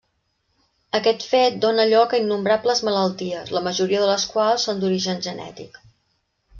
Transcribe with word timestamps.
Aquest 0.99 1.25
fet 1.33 1.59
dóna 1.65 1.85
lloc 1.91 2.17
a 2.17 2.21
innombrables 2.23 2.83
malalties, 2.89 3.55
la 3.59 3.65
majoria 3.69 4.03
de 4.07 4.11
les 4.15 4.29
quals 4.35 4.69
són 4.71 4.85
d'origen 4.85 5.27
genètic. 5.31 5.83